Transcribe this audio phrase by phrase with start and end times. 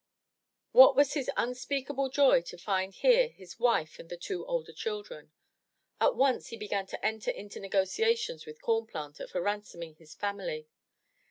[0.71, 5.31] What was his unspeakable joy to find here his wife and the two older children.
[5.99, 10.67] At once he began to enter into negotiations with Corn Planter for ransoming his family.